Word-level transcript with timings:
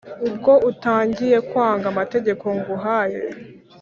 Ubwo 0.27 0.51
utangiye 0.71 1.37
kwangaAmategeko 1.49 2.45
nguhaye, 2.57 3.19